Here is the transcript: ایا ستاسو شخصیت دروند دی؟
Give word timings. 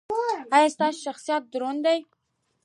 ایا 0.55 0.67
ستاسو 0.75 0.99
شخصیت 1.05 1.43
دروند 1.51 1.81
دی؟ 1.85 1.99